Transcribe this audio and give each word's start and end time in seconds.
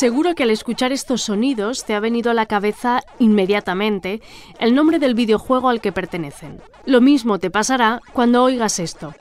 Seguro 0.00 0.34
que 0.34 0.44
al 0.44 0.50
escuchar 0.50 0.92
estos 0.92 1.20
sonidos 1.20 1.84
te 1.84 1.94
ha 1.94 2.00
venido 2.00 2.30
a 2.30 2.34
la 2.34 2.46
cabeza 2.46 3.02
inmediatamente 3.18 4.22
el 4.58 4.74
nombre 4.74 4.98
del 4.98 5.14
videojuego 5.14 5.68
al 5.68 5.82
que 5.82 5.92
pertenecen. 5.92 6.62
Lo 6.86 7.02
mismo 7.02 7.38
te 7.38 7.50
pasará 7.50 8.00
cuando 8.14 8.42
oigas 8.42 8.78
esto. 8.78 9.12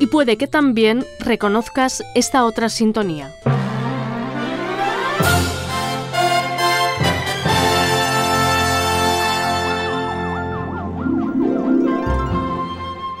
Y 0.00 0.06
puede 0.08 0.36
que 0.36 0.48
también 0.48 1.06
reconozcas 1.20 2.04
esta 2.14 2.44
otra 2.44 2.68
sintonía. 2.68 3.32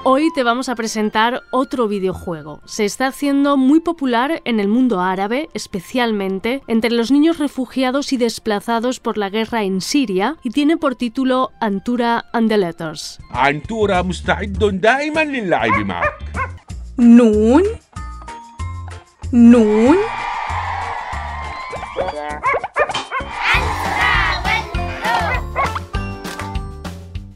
Hoy 0.08 0.30
te 0.32 0.44
vamos 0.44 0.68
a 0.68 0.76
presentar 0.76 1.42
otro 1.50 1.88
videojuego. 1.88 2.60
Se 2.64 2.84
está 2.84 3.08
haciendo 3.08 3.56
muy 3.56 3.80
popular 3.80 4.40
en 4.44 4.60
el 4.60 4.68
mundo 4.68 5.00
árabe, 5.00 5.48
especialmente 5.52 6.62
entre 6.68 6.92
los 6.92 7.10
niños 7.10 7.38
refugiados 7.40 8.12
y 8.12 8.16
desplazados 8.16 9.00
por 9.00 9.18
la 9.18 9.30
guerra 9.30 9.64
en 9.64 9.80
Siria, 9.80 10.36
y 10.44 10.50
tiene 10.50 10.76
por 10.76 10.94
título 10.94 11.50
Antura 11.60 12.26
and 12.32 12.48
the 12.48 12.56
Letters. 12.56 13.18
Antura 13.30 14.04
Nun. 16.96 17.64
Nun. 19.32 19.96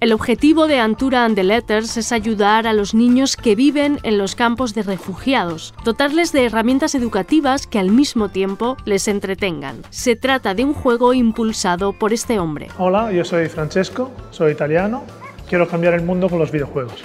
El 0.00 0.14
objetivo 0.14 0.66
de 0.66 0.78
Antura 0.78 1.26
and 1.26 1.34
the 1.34 1.44
Letters 1.44 1.98
es 1.98 2.10
ayudar 2.10 2.66
a 2.66 2.72
los 2.72 2.94
niños 2.94 3.36
que 3.36 3.54
viven 3.54 3.98
en 4.02 4.16
los 4.16 4.34
campos 4.34 4.72
de 4.72 4.82
refugiados, 4.82 5.74
dotarles 5.84 6.32
de 6.32 6.46
herramientas 6.46 6.94
educativas 6.94 7.66
que 7.66 7.78
al 7.78 7.90
mismo 7.90 8.30
tiempo 8.30 8.78
les 8.86 9.08
entretengan. 9.08 9.82
Se 9.90 10.16
trata 10.16 10.54
de 10.54 10.64
un 10.64 10.72
juego 10.72 11.12
impulsado 11.12 11.92
por 11.92 12.14
este 12.14 12.38
hombre. 12.38 12.68
Hola, 12.78 13.12
yo 13.12 13.26
soy 13.26 13.46
Francesco, 13.50 14.10
soy 14.30 14.52
italiano. 14.52 15.04
Quiero 15.46 15.68
cambiar 15.68 15.92
el 15.92 16.02
mundo 16.02 16.30
con 16.30 16.38
los 16.38 16.50
videojuegos. 16.50 17.04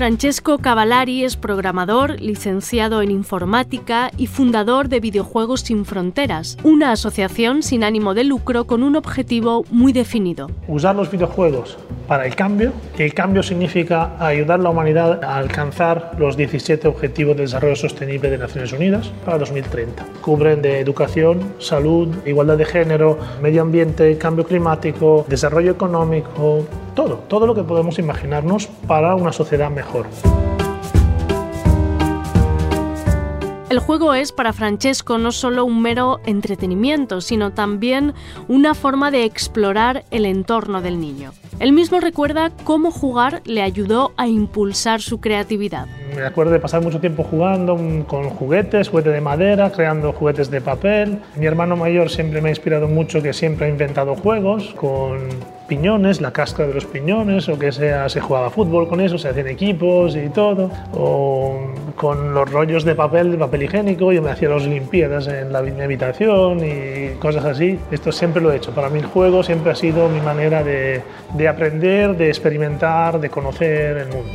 Francesco 0.00 0.56
Cavallari 0.56 1.24
es 1.24 1.36
programador, 1.36 2.22
licenciado 2.22 3.02
en 3.02 3.10
informática 3.10 4.10
y 4.16 4.28
fundador 4.28 4.88
de 4.88 4.98
Videojuegos 4.98 5.60
Sin 5.60 5.84
Fronteras, 5.84 6.56
una 6.64 6.92
asociación 6.92 7.62
sin 7.62 7.84
ánimo 7.84 8.14
de 8.14 8.24
lucro 8.24 8.66
con 8.66 8.82
un 8.82 8.96
objetivo 8.96 9.62
muy 9.70 9.92
definido. 9.92 10.50
Usar 10.68 10.96
los 10.96 11.10
videojuegos 11.10 11.76
para 12.10 12.26
el 12.26 12.34
cambio, 12.34 12.72
y 12.98 13.04
el 13.04 13.14
cambio 13.14 13.40
significa 13.40 14.16
ayudar 14.18 14.58
a 14.58 14.62
la 14.64 14.70
humanidad 14.70 15.22
a 15.22 15.36
alcanzar 15.36 16.10
los 16.18 16.36
17 16.36 16.88
Objetivos 16.88 17.36
de 17.36 17.42
Desarrollo 17.42 17.76
Sostenible 17.76 18.28
de 18.28 18.36
Naciones 18.36 18.72
Unidas 18.72 19.12
para 19.24 19.38
2030. 19.38 20.04
Cubren 20.20 20.60
de 20.60 20.80
educación, 20.80 21.54
salud, 21.60 22.08
igualdad 22.26 22.58
de 22.58 22.64
género, 22.64 23.16
medio 23.40 23.62
ambiente, 23.62 24.18
cambio 24.18 24.44
climático, 24.44 25.24
desarrollo 25.28 25.70
económico, 25.70 26.66
todo, 26.96 27.18
todo 27.28 27.46
lo 27.46 27.54
que 27.54 27.62
podemos 27.62 28.00
imaginarnos 28.00 28.66
para 28.88 29.14
una 29.14 29.30
sociedad 29.30 29.70
mejor. 29.70 30.06
El 33.70 33.78
juego 33.78 34.14
es 34.14 34.32
para 34.32 34.52
Francesco 34.52 35.16
no 35.18 35.30
solo 35.30 35.64
un 35.64 35.80
mero 35.80 36.18
entretenimiento, 36.26 37.20
sino 37.20 37.52
también 37.52 38.14
una 38.48 38.74
forma 38.74 39.12
de 39.12 39.22
explorar 39.22 40.02
el 40.10 40.26
entorno 40.26 40.82
del 40.82 41.00
niño. 41.00 41.30
Él 41.60 41.72
mismo 41.72 42.00
recuerda 42.00 42.50
cómo 42.64 42.90
jugar 42.90 43.42
le 43.44 43.62
ayudó 43.62 44.10
a 44.16 44.26
impulsar 44.26 45.00
su 45.00 45.20
creatividad. 45.20 45.86
Me 46.16 46.22
acuerdo 46.22 46.50
de 46.50 46.58
pasar 46.58 46.82
mucho 46.82 46.98
tiempo 46.98 47.22
jugando 47.22 47.76
con 48.08 48.30
juguetes, 48.30 48.88
juguetes 48.88 49.12
de 49.12 49.20
madera, 49.20 49.70
creando 49.70 50.12
juguetes 50.12 50.50
de 50.50 50.60
papel. 50.60 51.20
Mi 51.36 51.46
hermano 51.46 51.76
mayor 51.76 52.10
siempre 52.10 52.40
me 52.40 52.48
ha 52.48 52.50
inspirado 52.50 52.88
mucho, 52.88 53.22
que 53.22 53.32
siempre 53.32 53.66
ha 53.66 53.68
inventado 53.68 54.16
juegos 54.16 54.74
con 54.74 55.28
piñones, 55.68 56.20
la 56.20 56.32
cáscara 56.32 56.66
de 56.66 56.74
los 56.74 56.86
piñones, 56.86 57.48
o 57.48 57.56
que 57.56 57.70
sea, 57.70 58.08
se 58.08 58.20
jugaba 58.20 58.50
fútbol 58.50 58.88
con 58.88 59.00
eso, 59.00 59.18
se 59.18 59.28
hacían 59.28 59.46
equipos 59.46 60.16
y 60.16 60.28
todo, 60.30 60.68
o 60.92 61.70
con 62.00 62.32
los 62.32 62.50
rollos 62.50 62.84
de 62.84 62.94
papel, 62.94 63.30
de 63.30 63.36
papel 63.36 63.64
higiénico, 63.64 64.10
yo 64.10 64.22
me 64.22 64.30
hacía 64.30 64.48
las 64.48 64.64
limpiadas 64.64 65.26
en 65.26 65.52
la, 65.52 65.60
mi 65.60 65.82
habitación 65.82 66.60
y 66.64 67.18
cosas 67.18 67.44
así. 67.44 67.78
Esto 67.90 68.10
siempre 68.10 68.40
lo 68.40 68.50
he 68.50 68.56
hecho. 68.56 68.70
Para 68.70 68.88
mí 68.88 69.00
el 69.00 69.04
juego 69.04 69.42
siempre 69.42 69.72
ha 69.72 69.74
sido 69.74 70.08
mi 70.08 70.22
manera 70.22 70.64
de 70.64 71.02
aprender, 71.46 72.16
de 72.16 72.28
experimentar, 72.28 73.20
de 73.20 73.28
conocer 73.28 73.98
el 73.98 74.08
mundo. 74.08 74.32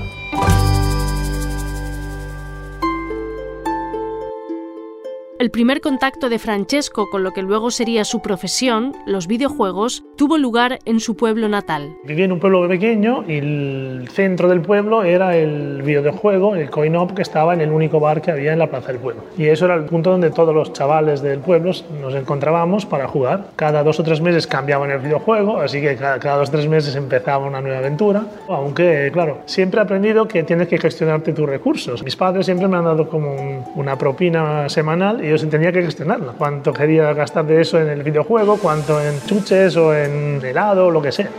El 5.38 5.52
primer 5.52 5.82
contacto 5.82 6.30
de 6.30 6.40
Francesco 6.40 7.10
con 7.10 7.24
lo 7.24 7.32
que 7.32 7.42
luego 7.42 7.70
sería 7.70 8.06
su 8.06 8.22
profesión, 8.22 8.96
los 9.06 9.28
videojuegos, 9.28 10.06
tuvo 10.16 10.38
lugar 10.38 10.80
en 10.86 11.00
su 11.00 11.16
pueblo 11.16 11.48
natal. 11.50 11.96
Vivía 12.04 12.26
en 12.26 12.32
un 12.32 12.40
pueblo 12.40 12.68
pequeño 12.68 13.24
y 13.28 13.38
el 13.38 14.08
centro 14.12 14.48
del 14.48 14.62
pueblo 14.62 15.04
era 15.04 15.36
el 15.36 15.82
videojuego, 15.84 16.56
el 16.56 16.70
coin-op 16.70 17.12
que 17.14 17.22
estaba 17.22 17.54
en 17.54 17.62
el 17.62 17.72
único 17.72 18.00
bar 18.00 18.22
que 18.22 18.32
había 18.32 18.54
en 18.54 18.60
la 18.60 18.68
plaza 18.68 18.88
del 18.88 18.98
pueblo. 19.02 19.24
Y 19.38 19.46
eso 19.48 19.66
era 19.66 19.76
el 19.76 19.84
punto 19.86 20.12
donde 20.12 20.32
todos 20.32 20.54
los 20.56 20.74
chavales 20.74 21.22
del 21.22 21.40
pueblo 21.40 21.72
nos 22.02 22.16
encontrábamos 22.16 22.86
para 22.86 23.08
jugar. 23.08 23.48
Cada 23.56 23.84
dos 23.84 24.00
o 24.00 24.04
tres 24.04 24.22
meses 24.22 24.48
cambiaban 24.48 24.92
el 24.92 25.00
videojuego, 25.00 25.60
así 25.60 25.82
que 25.82 25.96
cada, 25.96 26.20
cada 26.20 26.38
dos 26.38 26.50
o 26.50 26.52
tres 26.54 26.68
meses 26.68 26.96
empezaba 26.96 27.46
una 27.46 27.62
nueva 27.62 27.80
aventura. 27.80 28.24
Aunque, 28.50 29.10
claro, 29.12 29.40
siempre 29.46 29.80
he 29.80 29.84
aprendido 29.84 30.28
que 30.28 30.44
tienes 30.44 30.68
que 30.68 30.78
gestionarte 30.78 31.34
tus 31.34 31.48
recursos. 31.48 32.04
Mis 32.04 32.16
padres 32.16 32.46
siempre 32.46 32.68
me 32.68 32.78
han 32.78 32.86
dado 32.86 33.10
como 33.10 33.34
un- 33.34 33.64
una 33.76 33.98
propina 33.98 34.70
semanal 34.70 35.24
y 35.24 35.30
yo 35.30 35.50
tenía 35.50 35.72
que 35.72 35.82
gestionarla. 35.84 36.34
Cuánto 36.38 36.72
quería 36.74 37.14
gastar 37.14 37.46
de 37.46 37.62
eso 37.62 37.80
en 37.80 37.90
el 37.90 38.04
videojuego, 38.04 38.58
cuánto 38.58 39.00
en 39.02 39.20
chuches 39.26 39.76
o 39.78 39.94
en 39.94 40.05
helado, 40.12 40.92
lo 40.92 41.02
que 41.02 41.12
sea. 41.12 41.30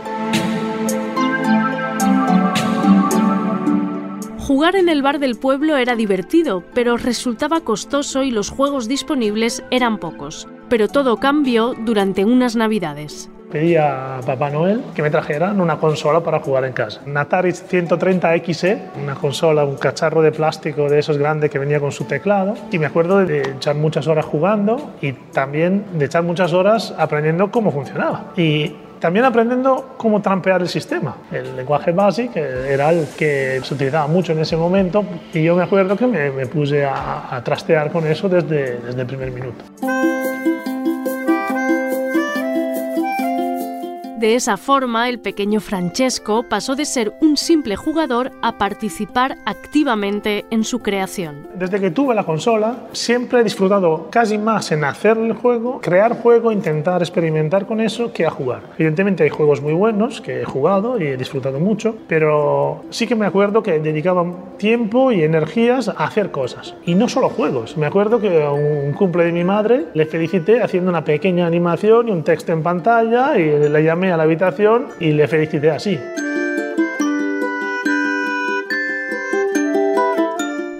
Jugar 4.47 4.77
en 4.77 4.87
el 4.87 5.01
bar 5.01 5.19
del 5.19 5.35
pueblo 5.35 5.75
era 5.75 5.95
divertido, 5.95 6.63
pero 6.73 6.95
resultaba 6.95 7.61
costoso 7.61 8.23
y 8.23 8.31
los 8.31 8.49
juegos 8.49 8.87
disponibles 8.87 9.61
eran 9.71 9.97
pocos. 9.97 10.47
Pero 10.69 10.87
todo 10.87 11.17
cambió 11.17 11.73
durante 11.77 12.23
unas 12.23 12.55
navidades. 12.55 13.29
Pedí 13.51 13.77
a 13.77 14.19
Papá 14.25 14.49
Noel 14.49 14.83
que 14.93 15.01
me 15.01 15.09
trajeran 15.09 15.61
una 15.61 15.77
consola 15.77 16.19
para 16.19 16.39
jugar 16.39 16.65
en 16.65 16.73
casa. 16.73 17.01
Un 17.05 17.15
Atari 17.15 17.53
130 17.53 18.33
XE, 18.39 18.77
una 19.01 19.15
consola, 19.15 19.63
un 19.63 19.77
cacharro 19.77 20.21
de 20.21 20.31
plástico 20.31 20.89
de 20.89 20.99
esos 20.99 21.17
grandes 21.17 21.49
que 21.49 21.57
venía 21.57 21.79
con 21.79 21.91
su 21.91 22.03
teclado. 22.05 22.55
Y 22.71 22.79
me 22.79 22.87
acuerdo 22.87 23.25
de 23.25 23.41
echar 23.41 23.75
muchas 23.75 24.07
horas 24.07 24.25
jugando 24.25 24.91
y 25.01 25.13
también 25.13 25.85
de 25.93 26.05
echar 26.05 26.23
muchas 26.23 26.51
horas 26.51 26.93
aprendiendo 26.97 27.49
cómo 27.49 27.71
funcionaba. 27.71 28.33
Y 28.35 28.75
también 28.99 29.25
aprendiendo 29.25 29.95
cómo 29.97 30.21
trampear 30.21 30.61
el 30.61 30.67
sistema. 30.67 31.15
El 31.31 31.55
lenguaje 31.55 31.91
BASIC 31.91 32.35
era 32.35 32.91
el 32.91 33.07
que 33.17 33.61
se 33.63 33.73
utilizaba 33.73 34.07
mucho 34.07 34.33
en 34.33 34.39
ese 34.39 34.57
momento 34.57 35.05
y 35.33 35.43
yo 35.43 35.55
me 35.55 35.63
acuerdo 35.63 35.95
que 35.95 36.07
me, 36.07 36.31
me 36.31 36.47
puse 36.47 36.83
a, 36.83 37.35
a 37.35 37.43
trastear 37.43 37.91
con 37.91 38.05
eso 38.07 38.27
desde, 38.27 38.79
desde 38.79 39.01
el 39.01 39.07
primer 39.07 39.31
minuto. 39.31 39.63
De 44.17 44.33
esa 44.33 44.57
forma, 44.57 45.09
el 45.09 45.19
pequeño 45.19 45.59
Francesco 45.59 46.41
pasó 46.41 46.75
de 46.75 46.85
ser 46.85 47.13
un 47.21 47.37
simple 47.37 47.75
jugador 47.75 48.31
a 48.41 48.57
participar 48.57 49.37
activamente 49.45 50.43
en 50.49 50.63
su 50.63 50.79
creación. 50.79 51.45
Desde 51.53 51.79
que 51.79 51.91
tuve 51.91 52.15
la 52.15 52.23
consola, 52.23 52.87
siempre 52.93 53.41
he 53.41 53.43
disfrutado 53.43 54.07
casi 54.09 54.39
más 54.39 54.71
en 54.71 54.85
hacer 54.85 55.19
el 55.19 55.33
juego, 55.33 55.81
crear 55.81 56.19
juego, 56.19 56.51
intentar 56.51 57.03
experimentar 57.03 57.67
con 57.67 57.79
eso, 57.79 58.11
que 58.11 58.25
a 58.25 58.31
jugar. 58.31 58.63
Evidentemente 58.79 59.23
hay 59.23 59.29
juegos 59.29 59.61
muy 59.61 59.73
buenos 59.73 60.19
que 60.19 60.41
he 60.41 60.45
jugado 60.45 60.99
y 60.99 61.05
he 61.05 61.17
disfrutado 61.17 61.59
mucho, 61.59 61.95
pero 62.07 62.85
sí 62.89 63.05
que 63.05 63.13
me 63.13 63.27
acuerdo 63.27 63.61
que 63.61 63.77
dedicaba 63.77 64.25
tiempo 64.57 65.11
y 65.11 65.21
energías 65.21 65.89
a 65.89 66.05
hacer 66.05 66.31
cosas. 66.31 66.73
Y 66.87 66.95
no 66.95 67.07
solo 67.07 67.29
juegos. 67.29 67.77
Me 67.77 67.85
acuerdo 67.85 68.19
que 68.19 68.47
un 68.47 68.93
cumple 68.93 69.25
de 69.25 69.31
mi 69.31 69.43
madre 69.43 69.85
le 69.93 70.07
felicité 70.07 70.63
haciendo 70.63 70.89
una 70.89 71.05
pequeña 71.05 71.45
animación 71.45 72.09
y 72.09 72.11
un 72.11 72.23
texto 72.23 72.51
en 72.51 72.63
pantalla 72.63 73.37
y 73.37 73.69
le 73.69 73.83
llamé 73.83 74.06
a 74.11 74.17
la 74.17 74.23
habitación 74.23 74.87
y 74.99 75.11
le 75.11 75.27
felicité 75.27 75.71
así. 75.71 75.99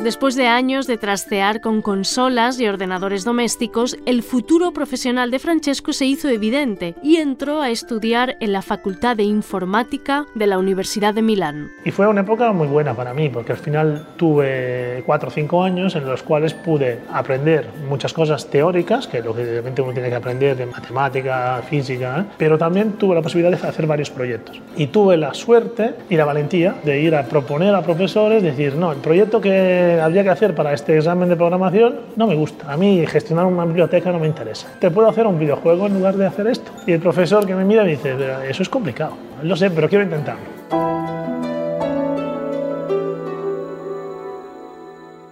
Después 0.07 0.35
de 0.35 0.47
años 0.47 0.87
de 0.87 0.97
trastear 0.97 1.59
con 1.59 1.81
consolas 1.81 2.61
y 2.61 2.67
ordenadores 2.69 3.25
domésticos, 3.25 3.97
el 4.05 4.23
futuro 4.23 4.71
profesional 4.71 5.31
de 5.31 5.39
Francesco 5.39 5.91
se 5.91 6.05
hizo 6.05 6.29
evidente 6.29 6.95
y 7.03 7.17
entró 7.17 7.61
a 7.61 7.71
estudiar 7.71 8.37
en 8.39 8.53
la 8.53 8.61
Facultad 8.61 9.17
de 9.17 9.23
Informática 9.23 10.25
de 10.33 10.47
la 10.47 10.59
Universidad 10.59 11.13
de 11.13 11.23
Milán. 11.23 11.71
Y 11.83 11.91
fue 11.91 12.07
una 12.07 12.21
época 12.21 12.53
muy 12.53 12.67
buena 12.67 12.93
para 12.93 13.13
mí, 13.13 13.27
porque 13.27 13.51
al 13.51 13.57
final 13.57 14.07
tuve 14.15 15.03
cuatro 15.05 15.27
o 15.27 15.31
cinco 15.31 15.61
años 15.61 15.93
en 15.97 16.05
los 16.05 16.23
cuales 16.23 16.53
pude 16.53 17.01
aprender 17.11 17.67
muchas 17.89 18.13
cosas 18.13 18.49
teóricas, 18.49 19.07
que 19.07 19.21
lo 19.21 19.35
que 19.35 19.43
realmente 19.43 19.81
uno 19.81 19.91
tiene 19.91 20.07
que 20.07 20.15
aprender 20.15 20.55
de 20.55 20.67
matemática, 20.67 21.61
física, 21.69 22.19
¿eh? 22.21 22.33
pero 22.37 22.57
también 22.57 22.93
tuve 22.93 23.13
la 23.13 23.21
posibilidad 23.21 23.59
de 23.59 23.67
hacer 23.67 23.85
varios 23.85 24.09
proyectos. 24.09 24.61
Y 24.77 24.87
tuve 24.87 25.17
la 25.17 25.33
suerte 25.33 25.95
y 26.09 26.15
la 26.15 26.23
valentía 26.23 26.75
de 26.85 27.01
ir 27.01 27.13
a 27.13 27.25
proponer 27.25 27.75
a 27.75 27.81
profesores, 27.81 28.41
decir, 28.41 28.73
no, 28.75 28.93
el 28.93 28.99
proyecto 28.99 29.41
que 29.41 29.96
habría 29.99 30.23
que 30.23 30.29
hacer 30.29 30.55
para 30.55 30.73
este 30.73 30.97
examen 30.97 31.29
de 31.29 31.35
programación 31.35 31.95
no 32.15 32.27
me 32.27 32.35
gusta. 32.35 32.71
A 32.71 32.77
mí 32.77 33.05
gestionar 33.07 33.45
una 33.45 33.65
biblioteca 33.65 34.11
no 34.11 34.19
me 34.19 34.27
interesa. 34.27 34.67
¿Te 34.79 34.91
puedo 34.91 35.07
hacer 35.09 35.27
un 35.27 35.39
videojuego 35.39 35.87
en 35.87 35.93
lugar 35.93 36.15
de 36.15 36.25
hacer 36.25 36.47
esto? 36.47 36.71
Y 36.85 36.91
el 36.93 36.99
profesor 36.99 37.45
que 37.45 37.55
me 37.55 37.65
mira 37.65 37.83
me 37.83 37.91
dice, 37.91 38.15
eso 38.49 38.63
es 38.63 38.69
complicado. 38.69 39.13
Lo 39.43 39.55
sé, 39.55 39.69
pero 39.71 39.87
quiero 39.89 40.03
intentarlo. 40.03 40.45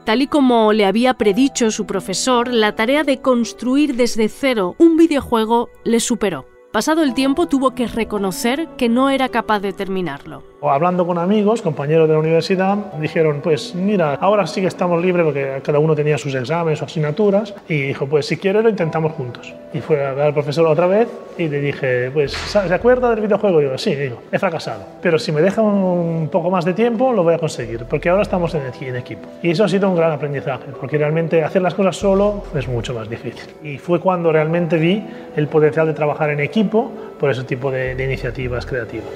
Tal 0.05 0.21
y 0.21 0.27
como 0.27 0.71
le 0.71 0.85
había 0.85 1.15
predicho 1.15 1.71
su 1.71 1.87
profesor, 1.87 2.53
la 2.53 2.75
tarea 2.75 3.03
de 3.03 3.21
construir 3.21 3.95
desde 3.95 4.29
cero 4.29 4.75
un 4.77 4.97
videojuego 4.97 5.69
le 5.83 5.99
superó. 5.99 6.45
Pasado 6.71 7.01
el 7.01 7.15
tiempo 7.15 7.47
tuvo 7.47 7.71
que 7.71 7.87
reconocer 7.87 8.67
que 8.77 8.87
no 8.87 9.09
era 9.09 9.29
capaz 9.29 9.61
de 9.61 9.73
terminarlo. 9.73 10.43
Hablando 10.71 11.05
con 11.05 11.17
amigos, 11.17 11.61
compañeros 11.61 12.07
de 12.07 12.13
la 12.13 12.19
universidad, 12.19 12.77
dijeron, 12.99 13.41
pues 13.41 13.75
mira, 13.75 14.15
ahora 14.15 14.47
sí 14.47 14.61
que 14.61 14.67
estamos 14.67 15.01
libres 15.01 15.25
porque 15.25 15.61
cada 15.63 15.79
uno 15.79 15.95
tenía 15.95 16.17
sus 16.17 16.33
exámenes 16.35 16.81
o 16.81 16.85
asignaturas 16.85 17.53
y 17.67 17.81
dijo, 17.81 18.07
pues 18.07 18.25
si 18.25 18.37
quieres 18.37 18.63
lo 18.63 18.69
intentamos 18.69 19.13
juntos. 19.13 19.53
Y 19.73 19.79
fue 19.79 20.05
a 20.05 20.13
ver 20.13 20.27
al 20.27 20.33
profesor 20.33 20.65
otra 20.67 20.87
vez 20.87 21.07
y 21.37 21.47
le 21.47 21.59
dije, 21.59 22.09
pues 22.11 22.31
¿se 22.31 22.73
acuerda 22.73 23.09
del 23.11 23.21
videojuego? 23.21 23.61
Y 23.61 23.65
yo, 23.65 23.77
sí, 23.77 23.95
digo, 23.95 24.21
he 24.31 24.39
fracasado. 24.39 24.83
Pero 25.01 25.19
si 25.19 25.31
me 25.31 25.41
deja 25.41 25.61
un 25.61 26.29
poco 26.31 26.49
más 26.49 26.65
de 26.65 26.73
tiempo, 26.73 27.11
lo 27.13 27.23
voy 27.23 27.33
a 27.33 27.37
conseguir, 27.37 27.85
porque 27.85 28.09
ahora 28.09 28.23
estamos 28.23 28.53
en, 28.55 28.63
en 28.81 28.95
equipo. 28.95 29.27
Y 29.41 29.51
eso 29.51 29.63
ha 29.63 29.69
sido 29.69 29.89
un 29.89 29.95
gran 29.95 30.11
aprendizaje, 30.11 30.65
porque 30.79 30.97
realmente 30.97 31.43
hacer 31.43 31.61
las 31.61 31.73
cosas 31.73 31.95
solo 31.97 32.43
es 32.55 32.67
mucho 32.67 32.93
más 32.93 33.09
difícil. 33.09 33.53
Y 33.63 33.77
fue 33.77 33.99
cuando 33.99 34.31
realmente 34.31 34.77
vi 34.77 35.03
el 35.35 35.47
potencial 35.47 35.87
de 35.87 35.93
trabajar 35.93 36.29
en 36.29 36.39
equipo 36.39 36.91
por 37.19 37.29
ese 37.31 37.43
tipo 37.43 37.71
de, 37.71 37.95
de 37.95 38.03
iniciativas 38.03 38.65
creativas. 38.65 39.09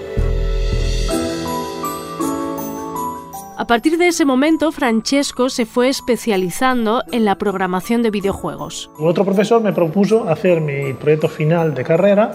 A 3.59 3.67
partir 3.67 3.97
de 3.97 4.07
ese 4.07 4.23
momento, 4.23 4.71
Francesco 4.71 5.50
se 5.50 5.65
fue 5.65 5.89
especializando 5.89 7.03
en 7.11 7.25
la 7.25 7.35
programación 7.35 8.01
de 8.01 8.09
videojuegos. 8.09 8.89
Otro 8.97 9.25
profesor 9.25 9.61
me 9.61 9.73
propuso 9.73 10.29
hacer 10.29 10.61
mi 10.61 10.94
proyecto 10.94 11.27
final 11.27 11.73
de 11.73 11.83
carrera 11.83 12.31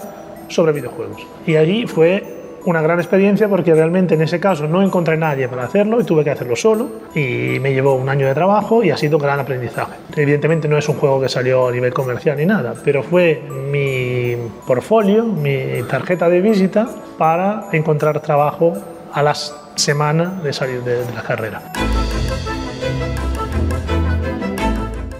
sobre 0.49 0.71
videojuegos. 0.71 1.25
Y 1.47 1.55
allí 1.55 1.87
fue 1.87 2.61
una 2.65 2.79
gran 2.79 2.99
experiencia 2.99 3.49
porque 3.49 3.73
realmente 3.73 4.13
en 4.13 4.21
ese 4.21 4.39
caso 4.39 4.67
no 4.67 4.83
encontré 4.83 5.17
nadie 5.17 5.47
para 5.47 5.63
hacerlo 5.63 5.99
y 5.99 6.03
tuve 6.03 6.23
que 6.23 6.29
hacerlo 6.29 6.55
solo 6.55 6.89
y 7.15 7.57
me 7.59 7.73
llevó 7.73 7.95
un 7.95 8.07
año 8.07 8.27
de 8.27 8.35
trabajo 8.35 8.83
y 8.83 8.91
ha 8.91 8.97
sido 8.97 9.17
gran 9.17 9.39
aprendizaje. 9.39 9.93
Evidentemente 10.15 10.67
no 10.67 10.77
es 10.77 10.87
un 10.87 10.97
juego 10.97 11.19
que 11.19 11.29
salió 11.29 11.69
a 11.69 11.71
nivel 11.71 11.91
comercial 11.91 12.37
ni 12.37 12.45
nada, 12.45 12.75
pero 12.83 13.01
fue 13.01 13.41
mi 13.71 14.35
portfolio, 14.67 15.25
mi 15.25 15.81
tarjeta 15.89 16.29
de 16.29 16.41
visita 16.41 16.87
para 17.17 17.69
encontrar 17.71 18.19
trabajo 18.19 18.73
a 19.11 19.23
las 19.23 19.64
semanas 19.75 20.43
de 20.43 20.53
salir 20.53 20.83
de, 20.83 21.05
de 21.05 21.13
la 21.13 21.23
carrera. 21.23 21.61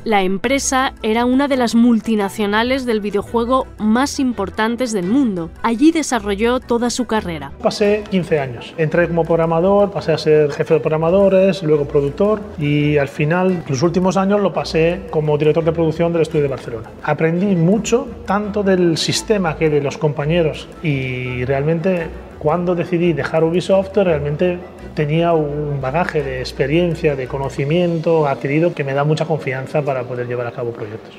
La 0.06 0.22
empresa 0.22 0.94
era 1.02 1.26
una 1.26 1.48
de 1.48 1.58
las 1.58 1.74
multinacionales 1.74 2.86
del 2.86 3.02
videojuego 3.02 3.66
más 3.80 4.20
importantes 4.20 4.94
del 4.94 5.08
mundo. 5.08 5.50
Allí 5.64 5.92
desarrolló 5.92 6.60
toda 6.60 6.92
su 6.92 7.06
carrera. 7.06 7.52
Pasé 7.60 8.04
15 8.12 8.40
años. 8.40 8.76
Entré 8.78 9.08
como 9.08 9.26
programador, 9.26 9.90
pasé 9.90 10.12
a 10.12 10.20
ser 10.20 10.52
jefe 10.52 10.76
de 10.76 10.80
programadores, 10.80 11.64
luego 11.64 11.88
productor 11.88 12.40
y 12.60 12.98
al 12.98 13.08
final, 13.08 13.64
los 13.68 13.82
últimos 13.82 14.16
años, 14.16 14.42
lo 14.42 14.54
pasé 14.54 15.08
como 15.10 15.40
director 15.40 15.64
de 15.64 15.72
producción 15.72 16.14
del 16.14 16.22
estudio 16.22 16.44
de 16.44 16.50
Barcelona. 16.50 16.92
Aprendí 17.02 17.56
mucho, 17.56 18.08
tanto 18.28 18.62
del 18.62 18.98
sistema 18.98 19.58
que 19.58 19.72
de 19.72 19.82
los 19.82 19.98
compañeros 19.98 20.68
y 20.84 21.46
realmente 21.46 22.10
cuando 22.40 22.76
decidí 22.76 23.14
dejar 23.14 23.44
Ubisoft 23.44 23.96
realmente 23.98 24.60
tenía 24.94 25.34
un 25.34 25.82
bagaje 25.82 26.24
de 26.24 26.40
experiencia, 26.40 27.16
de 27.16 27.28
conocimiento 27.28 28.28
adquirido 28.28 28.74
que 28.74 28.84
me 28.84 28.94
da 28.94 29.04
mucha 29.04 29.26
confianza 29.26 29.82
para 29.82 30.04
poder 30.04 30.28
llevar 30.28 30.48
a 30.48 30.52
cabo 30.52 30.72
proyectos. 30.72 31.16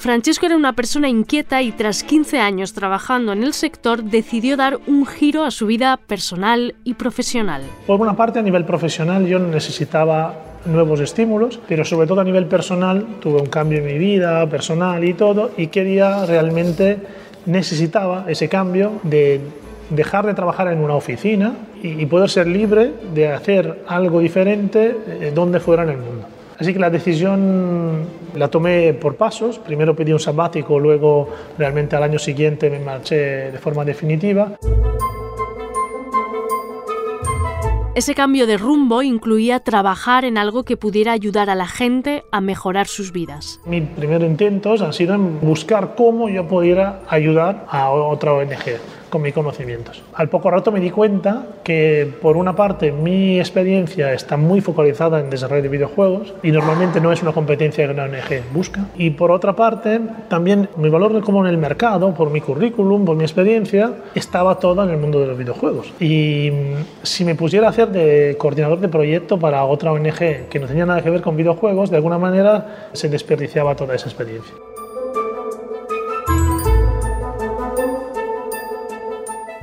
Francesco 0.00 0.46
era 0.46 0.56
una 0.56 0.72
persona 0.72 1.10
inquieta 1.10 1.60
y 1.60 1.72
tras 1.72 2.02
15 2.02 2.40
años 2.40 2.72
trabajando 2.72 3.32
en 3.32 3.42
el 3.42 3.52
sector 3.52 4.02
decidió 4.02 4.56
dar 4.56 4.78
un 4.86 5.04
giro 5.04 5.44
a 5.44 5.50
su 5.50 5.66
vida 5.66 5.98
personal 5.98 6.74
y 6.84 6.94
profesional. 6.94 7.62
Por 7.86 8.00
una 8.00 8.16
parte, 8.16 8.38
a 8.38 8.42
nivel 8.42 8.64
profesional 8.64 9.26
yo 9.26 9.38
necesitaba 9.38 10.49
nuevos 10.66 11.00
estímulos, 11.00 11.60
pero 11.68 11.84
sobre 11.84 12.06
todo 12.06 12.20
a 12.20 12.24
nivel 12.24 12.46
personal 12.46 13.06
tuve 13.20 13.40
un 13.40 13.46
cambio 13.46 13.78
en 13.78 13.86
mi 13.86 13.98
vida 13.98 14.46
personal 14.48 15.04
y 15.04 15.14
todo 15.14 15.50
y 15.56 15.68
quería 15.68 16.26
realmente 16.26 16.98
necesitaba 17.46 18.26
ese 18.28 18.48
cambio 18.48 18.92
de 19.02 19.40
dejar 19.90 20.26
de 20.26 20.34
trabajar 20.34 20.68
en 20.68 20.78
una 20.78 20.94
oficina 20.94 21.54
y, 21.82 22.04
poder 22.06 22.28
ser 22.28 22.46
libre 22.46 22.92
de 23.14 23.28
hacer 23.28 23.84
algo 23.86 24.20
diferente 24.20 24.96
eh, 25.06 25.32
donde 25.34 25.60
fuera 25.60 25.82
en 25.82 25.88
el 25.90 25.96
mundo. 25.96 26.26
Así 26.58 26.74
que 26.74 26.78
la 26.78 26.90
decisión 26.90 28.04
la 28.36 28.48
tomé 28.48 28.92
por 28.92 29.16
pasos. 29.16 29.58
Primero 29.58 29.96
pedí 29.96 30.12
un 30.12 30.20
sabático, 30.20 30.78
luego 30.78 31.30
realmente 31.56 31.96
al 31.96 32.02
año 32.02 32.18
siguiente 32.18 32.68
me 32.68 32.78
marché 32.78 33.50
de 33.50 33.58
forma 33.58 33.82
definitiva. 33.82 34.52
Ese 37.92 38.14
cambio 38.14 38.46
de 38.46 38.56
rumbo 38.56 39.02
incluía 39.02 39.58
trabajar 39.58 40.24
en 40.24 40.38
algo 40.38 40.62
que 40.62 40.76
pudiera 40.76 41.10
ayudar 41.10 41.50
a 41.50 41.56
la 41.56 41.66
gente 41.66 42.22
a 42.30 42.40
mejorar 42.40 42.86
sus 42.86 43.10
vidas. 43.10 43.60
Mis 43.66 43.82
primeros 43.82 44.30
intentos 44.30 44.80
han 44.80 44.92
sido 44.92 45.14
en 45.14 45.40
buscar 45.40 45.96
cómo 45.96 46.28
yo 46.28 46.46
pudiera 46.46 47.02
ayudar 47.08 47.66
a 47.68 47.90
otra 47.90 48.32
ONG 48.32 48.78
con 49.10 49.22
mis 49.22 49.34
conocimientos. 49.34 50.02
Al 50.14 50.28
poco 50.28 50.50
rato 50.50 50.72
me 50.72 50.80
di 50.80 50.90
cuenta 50.90 51.46
que, 51.62 52.10
por 52.22 52.36
una 52.36 52.56
parte, 52.56 52.92
mi 52.92 53.38
experiencia 53.38 54.12
está 54.12 54.36
muy 54.36 54.60
focalizada 54.60 55.20
en 55.20 55.28
desarrollo 55.28 55.62
de 55.62 55.68
videojuegos 55.68 56.32
y 56.42 56.52
normalmente 56.52 57.00
no 57.00 57.12
es 57.12 57.22
una 57.22 57.32
competencia 57.32 57.86
que 57.86 57.92
una 57.92 58.04
ONG 58.04 58.42
busca. 58.52 58.86
Y 58.96 59.10
por 59.10 59.30
otra 59.30 59.54
parte, 59.54 60.00
también 60.28 60.68
mi 60.76 60.88
valor 60.88 61.20
como 61.20 61.44
en 61.44 61.50
el 61.50 61.58
mercado, 61.58 62.14
por 62.14 62.30
mi 62.30 62.40
currículum, 62.40 63.04
por 63.04 63.16
mi 63.16 63.24
experiencia, 63.24 63.92
estaba 64.14 64.58
todo 64.58 64.82
en 64.84 64.90
el 64.90 64.96
mundo 64.96 65.20
de 65.20 65.26
los 65.26 65.36
videojuegos. 65.36 65.92
Y 66.00 66.52
si 67.02 67.24
me 67.24 67.34
pusiera 67.34 67.66
a 67.66 67.70
hacer 67.70 67.88
de 67.88 68.36
coordinador 68.38 68.78
de 68.78 68.88
proyecto 68.88 69.38
para 69.38 69.64
otra 69.64 69.92
ONG 69.92 70.48
que 70.48 70.58
no 70.60 70.66
tenía 70.66 70.86
nada 70.86 71.02
que 71.02 71.10
ver 71.10 71.20
con 71.20 71.36
videojuegos, 71.36 71.90
de 71.90 71.96
alguna 71.96 72.18
manera 72.18 72.88
se 72.92 73.08
desperdiciaba 73.08 73.74
toda 73.74 73.94
esa 73.94 74.06
experiencia. 74.08 74.54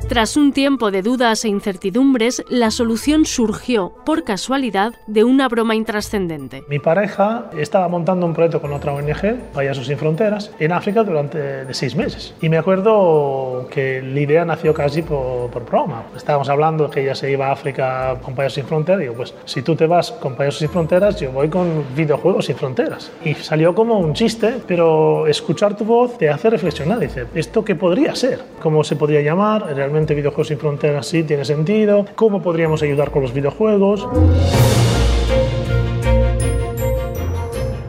Tras 0.07 0.37
un 0.37 0.53
tiempo 0.53 0.89
de 0.89 1.01
dudas 1.01 1.43
e 1.43 1.49
incertidumbres, 1.49 2.41
la 2.47 2.71
solución 2.71 3.25
surgió, 3.25 3.91
por 4.05 4.23
casualidad, 4.23 4.93
de 5.05 5.25
una 5.25 5.49
broma 5.49 5.75
intrascendente. 5.75 6.63
Mi 6.69 6.79
pareja 6.79 7.51
estaba 7.57 7.89
montando 7.89 8.25
un 8.25 8.33
proyecto 8.33 8.61
con 8.61 8.71
otra 8.71 8.93
ONG, 8.93 9.35
Payasos 9.53 9.85
Sin 9.85 9.97
Fronteras, 9.97 10.51
en 10.59 10.71
África 10.71 11.03
durante 11.03 11.73
seis 11.73 11.93
meses. 11.93 12.33
Y 12.41 12.47
me 12.47 12.57
acuerdo 12.57 13.67
que 13.69 14.01
la 14.01 14.19
idea 14.21 14.45
nació 14.45 14.73
casi 14.73 15.01
por, 15.01 15.49
por 15.51 15.65
broma. 15.65 16.03
Estábamos 16.15 16.47
hablando 16.47 16.89
que 16.89 17.01
ella 17.01 17.13
se 17.13 17.29
iba 17.29 17.47
a 17.47 17.51
África 17.51 18.17
con 18.21 18.33
Payasos 18.33 18.55
Sin 18.55 18.65
Fronteras. 18.65 19.01
Y 19.01 19.03
digo, 19.03 19.15
pues 19.15 19.33
si 19.43 19.61
tú 19.61 19.75
te 19.75 19.87
vas 19.87 20.13
con 20.13 20.35
Payasos 20.35 20.59
Sin 20.59 20.69
Fronteras, 20.69 21.19
yo 21.19 21.33
voy 21.33 21.49
con 21.49 21.83
Videojuegos 21.97 22.45
Sin 22.45 22.55
Fronteras. 22.55 23.11
Y 23.25 23.33
salió 23.33 23.75
como 23.75 23.99
un 23.99 24.13
chiste, 24.13 24.61
pero 24.65 25.27
escuchar 25.27 25.75
tu 25.75 25.83
voz 25.83 26.17
te 26.17 26.29
hace 26.29 26.49
reflexionar. 26.49 26.97
Dice, 26.99 27.25
¿esto 27.35 27.65
qué 27.65 27.75
podría 27.75 28.15
ser? 28.15 28.39
¿Cómo 28.61 28.85
se 28.85 28.95
podría 28.95 29.21
llamar? 29.21 29.75
Realmente 29.75 29.96
Videojuegos 30.05 30.47
sin 30.47 30.59
Fronteras 30.59 31.07
sí 31.07 31.23
tiene 31.23 31.43
sentido, 31.43 32.05
cómo 32.15 32.41
podríamos 32.41 32.81
ayudar 32.83 33.11
con 33.11 33.23
los 33.23 33.33
videojuegos. 33.33 34.07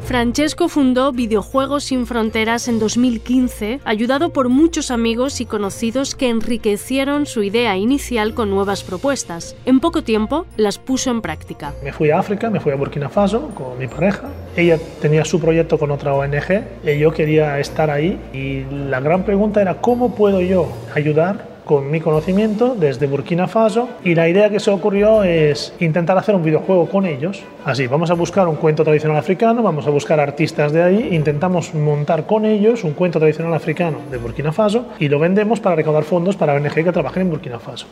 Francesco 0.08 0.68
fundó 0.68 1.12
Videojuegos 1.12 1.84
sin 1.84 2.06
Fronteras 2.06 2.66
en 2.68 2.78
2015, 2.78 3.80
ayudado 3.84 4.30
por 4.30 4.48
muchos 4.48 4.90
amigos 4.90 5.42
y 5.42 5.44
conocidos 5.44 6.14
que 6.14 6.30
enriquecieron 6.30 7.26
su 7.26 7.42
idea 7.42 7.76
inicial 7.76 8.32
con 8.32 8.48
nuevas 8.48 8.82
propuestas. 8.82 9.54
En 9.66 9.80
poco 9.80 10.02
tiempo 10.02 10.46
las 10.56 10.78
puso 10.78 11.10
en 11.10 11.20
práctica. 11.20 11.74
Me 11.84 11.92
fui 11.92 12.08
a 12.10 12.20
África, 12.20 12.48
me 12.48 12.58
fui 12.58 12.72
a 12.72 12.76
Burkina 12.76 13.10
Faso 13.10 13.50
con 13.54 13.78
mi 13.78 13.86
pareja 13.86 14.30
Ella 14.58 14.76
tenía 15.00 15.24
su 15.24 15.40
proyecto 15.40 15.78
con 15.78 15.92
otra 15.92 16.14
ONG 16.14 16.64
y 16.84 16.98
yo 16.98 17.12
quería 17.12 17.60
estar 17.60 17.90
ahí 17.90 18.18
y 18.32 18.64
la 18.88 18.98
gran 18.98 19.22
pregunta 19.22 19.62
era 19.62 19.74
cómo 19.74 20.16
puedo 20.16 20.40
yo 20.40 20.66
ayudar 20.96 21.46
con 21.64 21.88
mi 21.92 22.00
conocimiento 22.00 22.74
desde 22.74 23.06
Burkina 23.06 23.46
Faso 23.46 23.88
y 24.02 24.16
la 24.16 24.28
idea 24.28 24.50
que 24.50 24.58
se 24.58 24.72
ocurrió 24.72 25.22
es 25.22 25.72
intentar 25.78 26.18
hacer 26.18 26.34
un 26.34 26.42
videojuego 26.42 26.88
con 26.88 27.06
ellos. 27.06 27.44
Así, 27.64 27.86
vamos 27.86 28.10
a 28.10 28.14
buscar 28.14 28.48
un 28.48 28.56
cuento 28.56 28.82
tradicional 28.82 29.18
africano, 29.18 29.62
vamos 29.62 29.86
a 29.86 29.90
buscar 29.90 30.18
artistas 30.18 30.72
de 30.72 30.82
ahí, 30.82 31.08
intentamos 31.12 31.72
montar 31.72 32.26
con 32.26 32.44
ellos 32.44 32.82
un 32.82 32.94
cuento 32.94 33.20
tradicional 33.20 33.54
africano 33.54 33.98
de 34.10 34.16
Burkina 34.16 34.50
Faso 34.50 34.86
y 34.98 35.08
lo 35.08 35.20
vendemos 35.20 35.60
para 35.60 35.76
recaudar 35.76 36.02
fondos 36.02 36.34
para 36.34 36.54
ONG 36.54 36.72
que 36.72 36.90
trabajen 36.90 37.22
en 37.22 37.30
Burkina 37.30 37.60
Faso. 37.60 37.86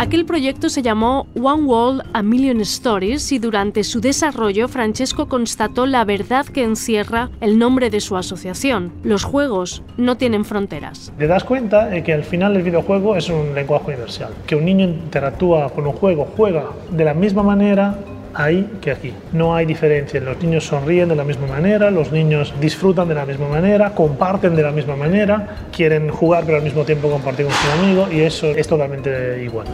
Aquel 0.00 0.24
proyecto 0.26 0.68
se 0.68 0.80
llamó 0.80 1.26
One 1.34 1.64
World, 1.64 2.02
A 2.12 2.22
Million 2.22 2.60
Stories 2.60 3.32
y 3.32 3.40
durante 3.40 3.82
su 3.82 4.00
desarrollo 4.00 4.68
Francesco 4.68 5.26
constató 5.26 5.86
la 5.86 6.04
verdad 6.04 6.46
que 6.46 6.62
encierra 6.62 7.30
el 7.40 7.58
nombre 7.58 7.90
de 7.90 8.00
su 8.00 8.16
asociación. 8.16 8.92
Los 9.02 9.24
juegos 9.24 9.82
no 9.96 10.16
tienen 10.16 10.44
fronteras. 10.44 11.12
Te 11.18 11.26
das 11.26 11.42
cuenta 11.42 11.86
de 11.86 12.04
que 12.04 12.12
al 12.12 12.22
final 12.22 12.54
el 12.54 12.62
videojuego 12.62 13.16
es 13.16 13.28
un 13.28 13.56
lenguaje 13.56 13.86
universal, 13.88 14.32
que 14.46 14.54
un 14.54 14.66
niño 14.66 14.84
interactúa 14.84 15.68
con 15.70 15.84
un 15.84 15.94
juego, 15.94 16.28
juega 16.36 16.66
de 16.92 17.04
la 17.04 17.14
misma 17.14 17.42
manera 17.42 17.98
ahí 18.38 18.70
que 18.80 18.92
aquí. 18.92 19.12
No 19.32 19.54
hay 19.54 19.66
diferencia. 19.66 20.20
Los 20.20 20.40
niños 20.42 20.64
sonríen 20.64 21.08
de 21.08 21.16
la 21.16 21.24
misma 21.24 21.46
manera, 21.46 21.90
los 21.90 22.12
niños 22.12 22.54
disfrutan 22.60 23.08
de 23.08 23.14
la 23.14 23.26
misma 23.26 23.48
manera, 23.48 23.90
comparten 23.90 24.54
de 24.54 24.62
la 24.62 24.70
misma 24.70 24.96
manera, 24.96 25.46
quieren 25.76 26.08
jugar 26.08 26.44
pero 26.46 26.56
al 26.56 26.62
mismo 26.62 26.84
tiempo 26.84 27.10
compartir 27.10 27.46
con 27.46 27.54
su 27.54 27.70
amigo 27.82 28.08
y 28.10 28.20
eso 28.20 28.46
es 28.46 28.66
totalmente 28.66 29.42
igual. 29.42 29.66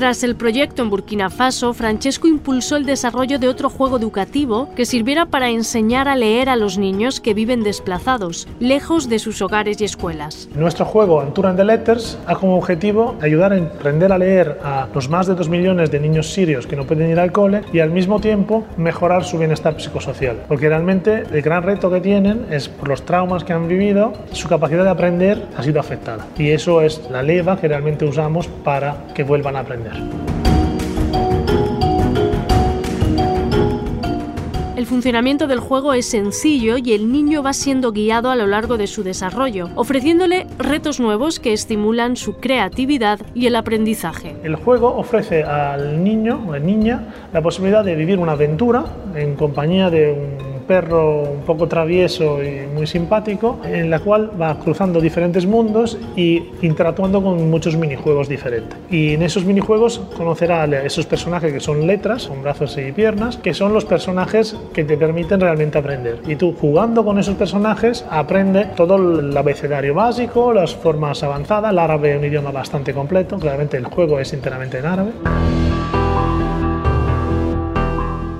Tras 0.00 0.24
el 0.24 0.34
proyecto 0.34 0.80
en 0.80 0.88
Burkina 0.88 1.28
Faso, 1.28 1.74
Francesco 1.74 2.26
impulsó 2.26 2.76
el 2.76 2.86
desarrollo 2.86 3.38
de 3.38 3.48
otro 3.48 3.68
juego 3.68 3.98
educativo 3.98 4.70
que 4.74 4.86
sirviera 4.86 5.26
para 5.26 5.50
enseñar 5.50 6.08
a 6.08 6.16
leer 6.16 6.48
a 6.48 6.56
los 6.56 6.78
niños 6.78 7.20
que 7.20 7.34
viven 7.34 7.62
desplazados, 7.62 8.48
lejos 8.60 9.10
de 9.10 9.18
sus 9.18 9.42
hogares 9.42 9.78
y 9.78 9.84
escuelas. 9.84 10.48
Nuestro 10.54 10.86
juego 10.86 11.20
Antura 11.20 11.50
and 11.50 11.58
the 11.58 11.66
Letters 11.66 12.16
ha 12.26 12.34
como 12.34 12.56
objetivo 12.56 13.14
ayudar 13.20 13.52
a 13.52 13.56
aprender 13.56 14.10
a 14.10 14.16
leer 14.16 14.58
a 14.64 14.88
los 14.94 15.10
más 15.10 15.26
de 15.26 15.34
2 15.34 15.50
millones 15.50 15.90
de 15.90 16.00
niños 16.00 16.32
sirios 16.32 16.66
que 16.66 16.76
no 16.76 16.86
pueden 16.86 17.10
ir 17.10 17.20
al 17.20 17.30
cole 17.30 17.60
y 17.70 17.80
al 17.80 17.90
mismo 17.90 18.20
tiempo 18.20 18.64
mejorar 18.78 19.24
su 19.24 19.36
bienestar 19.36 19.78
psicosocial. 19.78 20.44
Porque 20.48 20.70
realmente 20.70 21.24
el 21.30 21.42
gran 21.42 21.62
reto 21.62 21.90
que 21.90 22.00
tienen 22.00 22.46
es 22.50 22.70
por 22.70 22.88
los 22.88 23.04
traumas 23.04 23.44
que 23.44 23.52
han 23.52 23.68
vivido, 23.68 24.14
su 24.32 24.48
capacidad 24.48 24.84
de 24.84 24.90
aprender 24.90 25.46
ha 25.58 25.62
sido 25.62 25.78
afectada. 25.78 26.26
Y 26.38 26.52
eso 26.52 26.80
es 26.80 27.02
la 27.10 27.22
leva 27.22 27.60
que 27.60 27.68
realmente 27.68 28.06
usamos 28.06 28.48
para 28.64 29.08
que 29.12 29.24
vuelvan 29.24 29.56
a 29.56 29.60
aprender. 29.60 29.89
El 34.80 34.86
funcionamiento 34.86 35.46
del 35.46 35.60
juego 35.60 35.92
es 35.92 36.06
sencillo 36.06 36.78
y 36.78 36.94
el 36.94 37.12
niño 37.12 37.42
va 37.42 37.52
siendo 37.52 37.92
guiado 37.92 38.30
a 38.30 38.34
lo 38.34 38.46
largo 38.46 38.78
de 38.78 38.86
su 38.86 39.02
desarrollo, 39.02 39.68
ofreciéndole 39.74 40.46
retos 40.56 41.00
nuevos 41.00 41.38
que 41.38 41.52
estimulan 41.52 42.16
su 42.16 42.38
creatividad 42.38 43.20
y 43.34 43.46
el 43.46 43.56
aprendizaje. 43.56 44.36
El 44.42 44.56
juego 44.56 44.96
ofrece 44.96 45.42
al 45.44 46.02
niño 46.02 46.42
o 46.48 46.58
niña 46.58 47.12
la 47.30 47.42
posibilidad 47.42 47.84
de 47.84 47.94
vivir 47.94 48.18
una 48.18 48.32
aventura 48.32 48.86
en 49.14 49.34
compañía 49.34 49.90
de 49.90 50.12
un 50.12 50.49
perro 50.70 51.22
un 51.22 51.40
poco 51.40 51.66
travieso 51.66 52.40
y 52.44 52.64
muy 52.72 52.86
simpático, 52.86 53.58
en 53.64 53.90
la 53.90 53.98
cual 53.98 54.30
va 54.40 54.56
cruzando 54.56 55.00
diferentes 55.00 55.44
mundos 55.44 55.98
y 56.14 56.44
interactuando 56.62 57.20
con 57.20 57.50
muchos 57.50 57.74
minijuegos 57.74 58.28
diferentes. 58.28 58.78
Y 58.88 59.14
en 59.14 59.22
esos 59.22 59.44
minijuegos 59.44 60.00
conocerá 60.16 60.62
a 60.62 60.84
esos 60.84 61.06
personajes 61.06 61.52
que 61.52 61.58
son 61.58 61.88
letras, 61.88 62.28
con 62.28 62.40
brazos 62.44 62.78
y 62.78 62.92
piernas, 62.92 63.36
que 63.36 63.52
son 63.52 63.72
los 63.72 63.84
personajes 63.84 64.56
que 64.72 64.84
te 64.84 64.96
permiten 64.96 65.40
realmente 65.40 65.76
aprender. 65.76 66.20
Y 66.28 66.36
tú 66.36 66.54
jugando 66.60 67.04
con 67.04 67.18
esos 67.18 67.34
personajes 67.34 68.04
aprende 68.08 68.66
todo 68.76 68.94
el 68.94 69.36
abecedario 69.36 69.92
básico, 69.92 70.52
las 70.52 70.76
formas 70.76 71.20
avanzadas, 71.24 71.72
el 71.72 71.80
árabe 71.80 72.12
es 72.12 72.18
un 72.18 72.26
idioma 72.26 72.52
bastante 72.52 72.94
completo, 72.94 73.40
claramente 73.40 73.76
el 73.76 73.86
juego 73.86 74.20
es 74.20 74.32
enteramente 74.32 74.78
en 74.78 74.86
árabe. 74.86 75.10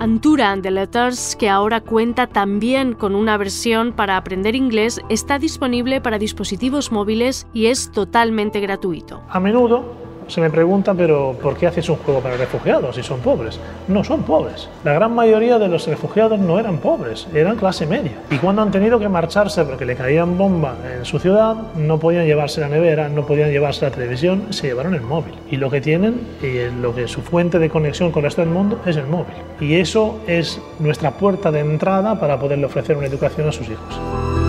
Antura 0.01 0.51
and 0.51 0.63
the 0.63 0.71
Letters, 0.71 1.37
que 1.37 1.51
ahora 1.51 1.83
cuenta 1.83 2.27
también 2.27 2.95
con 2.95 3.15
una 3.15 3.37
versión 3.37 3.93
para 3.93 4.17
aprender 4.17 4.57
inglés, 4.57 4.99
está 5.11 5.39
disponible 5.39 6.01
para 6.01 6.17
dispositivos 6.19 6.91
móviles 6.91 7.47
y 7.53 7.67
es 7.67 7.93
totalmente 7.93 8.61
gratuito. 8.61 9.23
A 9.29 9.39
menudo 9.41 10.00
se 10.31 10.41
me 10.41 10.51
pregunta, 10.51 10.95
pero 10.95 11.37
¿por 11.41 11.57
qué 11.57 11.67
haces 11.67 11.89
un 11.89 11.97
juego 11.97 12.21
para 12.21 12.37
refugiados 12.37 12.97
si 12.97 13.03
son 13.03 13.21
pobres? 13.21 13.59
No 13.89 14.05
son 14.05 14.23
pobres. 14.23 14.69
La 14.85 14.93
gran 14.93 15.15
mayoría 15.15 15.59
de 15.59 15.69
los 15.69 15.87
refugiados 15.87 16.39
no 16.39 16.59
eran 16.59 16.79
pobres, 16.79 17.27
eran 17.35 17.57
clase 17.57 17.87
media. 17.87 18.13
Y 18.31 18.37
cuando 18.37 18.63
han 18.63 18.71
tenido 18.71 18.99
que 18.99 19.09
marcharse 19.09 19.65
porque 19.65 19.85
le 19.85 19.97
caían 19.97 20.39
bomba 20.39 20.77
en 20.99 21.05
su 21.05 21.19
ciudad, 21.19 21.57
no 21.77 21.99
podían 21.99 22.27
llevarse 22.27 22.61
la 22.61 22.69
nevera, 22.69 23.09
no 23.09 23.27
podían 23.27 23.51
llevarse 23.51 23.85
la 23.85 23.91
televisión, 23.91 24.47
se 24.51 24.69
llevaron 24.69 24.95
el 24.95 25.03
móvil. 25.03 25.35
Y 25.51 25.57
lo 25.57 25.71
que 25.71 25.81
tienen, 25.81 26.21
y 26.43 26.71
lo 26.81 26.95
que 26.95 27.09
su 27.09 27.23
fuente 27.23 27.59
de 27.59 27.69
conexión 27.69 28.11
con 28.13 28.21
el 28.21 28.25
resto 28.25 28.43
del 28.43 28.51
mundo, 28.51 28.81
es 28.87 28.97
el 28.97 29.07
móvil. 29.07 29.35
Y 29.61 29.75
eso 29.75 30.21
es 30.27 30.61
nuestra 30.79 31.13
puerta 31.13 31.51
de 31.51 31.61
entrada 31.61 32.19
para 32.19 32.39
poderle 32.39 32.67
ofrecer 32.67 32.97
una 32.97 33.07
educación 33.07 33.49
a 33.49 33.53
sus 33.53 33.69
hijos. 33.69 34.40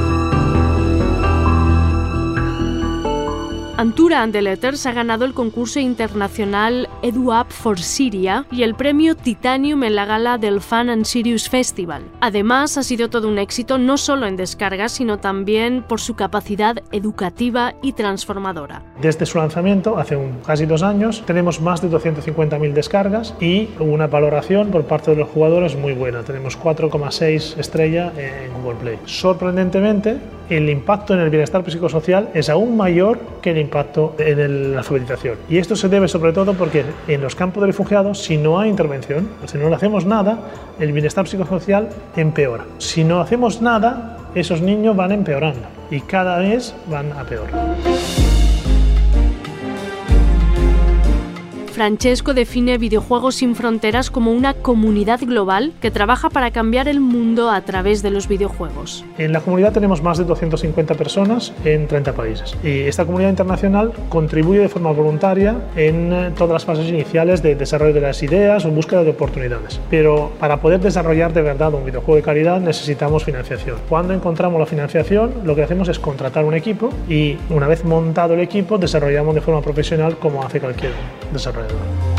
Antura 3.81 4.21
and 4.21 4.31
the 4.31 4.43
Letters 4.43 4.85
ha 4.85 4.93
ganado 4.93 5.25
el 5.25 5.33
concurso 5.33 5.79
internacional 5.79 6.87
EduUp 7.01 7.49
for 7.49 7.79
Syria 7.79 8.45
y 8.51 8.61
el 8.61 8.75
premio 8.75 9.15
Titanium 9.15 9.83
en 9.83 9.95
la 9.95 10.05
gala 10.05 10.37
del 10.37 10.61
Fun 10.61 10.91
and 10.91 11.05
Serious 11.05 11.49
Festival. 11.49 12.03
Además, 12.19 12.77
ha 12.77 12.83
sido 12.83 13.09
todo 13.09 13.27
un 13.27 13.39
éxito 13.39 13.79
no 13.79 13.97
solo 13.97 14.27
en 14.27 14.35
descargas, 14.35 14.91
sino 14.91 15.17
también 15.17 15.81
por 15.81 15.99
su 15.99 16.13
capacidad 16.13 16.77
educativa 16.91 17.73
y 17.81 17.93
transformadora. 17.93 18.83
Desde 19.01 19.25
su 19.25 19.39
lanzamiento, 19.39 19.97
hace 19.97 20.15
un, 20.15 20.41
casi 20.45 20.67
dos 20.67 20.83
años, 20.83 21.23
tenemos 21.25 21.59
más 21.59 21.81
de 21.81 21.89
250.000 21.89 22.73
descargas 22.73 23.33
y 23.41 23.67
una 23.79 24.05
valoración 24.05 24.69
por 24.69 24.83
parte 24.83 25.09
de 25.09 25.17
los 25.17 25.29
jugadores 25.29 25.75
muy 25.75 25.93
buena. 25.93 26.21
Tenemos 26.21 26.55
4,6 26.55 27.57
estrella 27.57 28.13
en 28.15 28.53
Google 28.53 28.77
Play. 28.79 28.99
Sorprendentemente, 29.05 30.19
el 30.49 30.69
impacto 30.69 31.13
en 31.15 31.21
el 31.21 31.29
bienestar 31.29 31.63
psicosocial 31.65 32.29
es 32.33 32.49
aún 32.49 32.75
mayor 32.77 33.17
que 33.41 33.51
el 33.51 33.57
impacto 33.57 33.70
en 34.19 34.73
la 34.73 34.79
alfabetización. 34.79 35.37
Y 35.49 35.57
esto 35.57 35.75
se 35.75 35.89
debe 35.89 36.07
sobre 36.07 36.33
todo 36.33 36.53
porque 36.53 36.83
en 37.07 37.21
los 37.21 37.35
campos 37.35 37.61
de 37.61 37.67
refugiados, 37.67 38.21
si 38.21 38.37
no 38.37 38.59
hay 38.59 38.69
intervención, 38.69 39.29
si 39.45 39.57
no 39.57 39.73
hacemos 39.73 40.05
nada, 40.05 40.39
el 40.79 40.91
bienestar 40.91 41.27
psicosocial 41.27 41.89
empeora. 42.15 42.65
Si 42.77 43.03
no 43.03 43.21
hacemos 43.21 43.61
nada, 43.61 44.17
esos 44.35 44.61
niños 44.61 44.95
van 44.95 45.11
empeorando 45.11 45.67
y 45.89 46.01
cada 46.01 46.37
vez 46.39 46.73
van 46.87 47.11
a 47.13 47.23
peor. 47.23 47.47
Francesco 51.71 52.33
define 52.33 52.77
Videojuegos 52.77 53.35
sin 53.35 53.55
Fronteras 53.55 54.11
como 54.11 54.31
una 54.31 54.53
comunidad 54.53 55.21
global 55.21 55.71
que 55.81 55.89
trabaja 55.89 56.29
para 56.29 56.51
cambiar 56.51 56.87
el 56.87 56.99
mundo 56.99 57.49
a 57.49 57.61
través 57.61 58.03
de 58.03 58.11
los 58.11 58.27
videojuegos. 58.27 59.05
En 59.17 59.31
la 59.31 59.39
comunidad 59.39 59.71
tenemos 59.71 60.03
más 60.03 60.17
de 60.17 60.25
250 60.25 60.93
personas 60.95 61.53
en 61.63 61.87
30 61.87 62.13
países 62.13 62.55
y 62.63 62.81
esta 62.81 63.05
comunidad 63.05 63.29
internacional 63.29 63.93
contribuye 64.09 64.59
de 64.59 64.69
forma 64.69 64.91
voluntaria 64.91 65.55
en 65.75 66.11
eh, 66.11 66.31
todas 66.37 66.53
las 66.53 66.65
fases 66.65 66.87
iniciales 66.89 67.41
de 67.41 67.55
desarrollo 67.55 67.93
de 67.93 68.01
las 68.01 68.21
ideas 68.21 68.65
o 68.65 68.69
búsqueda 68.69 69.03
de 69.03 69.11
oportunidades. 69.11 69.79
Pero 69.89 70.31
para 70.39 70.61
poder 70.61 70.81
desarrollar 70.81 71.33
de 71.33 71.41
verdad 71.41 71.73
un 71.73 71.85
videojuego 71.85 72.17
de 72.17 72.21
calidad 72.21 72.59
necesitamos 72.59 73.23
financiación. 73.23 73.77
Cuando 73.87 74.13
encontramos 74.13 74.59
la 74.59 74.65
financiación, 74.65 75.33
lo 75.45 75.55
que 75.55 75.63
hacemos 75.63 75.87
es 75.87 75.99
contratar 75.99 76.43
un 76.43 76.53
equipo 76.53 76.89
y 77.07 77.37
una 77.49 77.67
vez 77.67 77.85
montado 77.85 78.33
el 78.33 78.41
equipo 78.41 78.77
desarrollamos 78.77 79.33
de 79.35 79.41
forma 79.41 79.61
profesional 79.61 80.17
como 80.17 80.43
hace 80.43 80.59
cualquier 80.59 80.91
forever. 81.69 82.10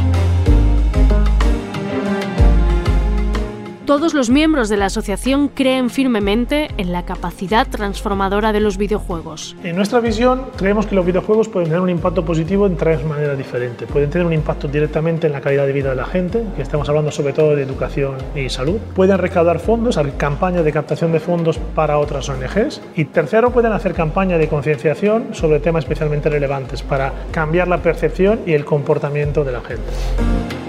Todos 3.87 4.15
los 4.15 4.31
miembros 4.31 4.69
de 4.69 4.77
la 4.77 4.87
asociación 4.87 5.49
creen 5.49 5.91
firmemente 5.91 6.69
en 6.77 6.93
la 6.93 7.05
capacidad 7.05 7.67
transformadora 7.67 8.53
de 8.53 8.61
los 8.61 8.79
videojuegos. 8.79 9.57
En 9.65 9.75
nuestra 9.75 9.99
visión, 9.99 10.45
creemos 10.57 10.87
que 10.87 10.95
los 10.95 11.05
videojuegos 11.05 11.49
pueden 11.49 11.69
tener 11.69 11.83
un 11.83 11.91
impacto 11.91 12.25
positivo 12.25 12.69
en 12.69 12.77
tres 12.77 13.05
maneras 13.05 13.37
diferentes. 13.37 13.89
Pueden 13.91 14.09
tener 14.09 14.25
un 14.25 14.33
impacto 14.33 14.69
directamente 14.69 15.27
en 15.27 15.33
la 15.33 15.41
calidad 15.41 15.67
de 15.67 15.73
vida 15.73 15.91
de 15.91 15.97
la 15.97 16.05
gente, 16.05 16.45
que 16.55 16.63
estamos 16.63 16.89
hablando 16.89 17.11
sobre 17.11 17.33
todo 17.33 17.57
de 17.57 17.63
educación 17.65 18.19
y 18.37 18.49
salud. 18.51 18.79
Pueden 18.95 19.19
recaudar 19.19 19.59
fondos, 19.59 19.97
hacer 19.97 20.17
campañas 20.17 20.65
de 20.65 20.73
captación 20.73 21.11
de 21.11 21.19
fondos 21.19 21.59
para 21.75 21.99
otras 21.99 22.29
ONGs. 22.29 22.81
Y 22.95 23.07
tercero, 23.07 23.51
pueden 23.51 23.73
hacer 23.73 23.95
campañas 23.95 24.39
de 24.39 24.47
concienciación 24.47 25.35
sobre 25.35 25.59
temas 25.59 25.83
especialmente 25.83 26.29
relevantes 26.29 26.83
para 26.83 27.13
cambiar 27.33 27.67
la 27.67 27.79
percepción 27.79 28.43
y 28.47 28.53
el 28.53 28.65
comportamiento 28.65 29.43
de 29.43 29.51
la 29.51 29.61
gente. 29.61 30.62